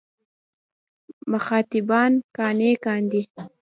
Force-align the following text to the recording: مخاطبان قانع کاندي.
مخاطبان 1.31 2.11
قانع 2.37 2.71
کاندي. 2.83 3.21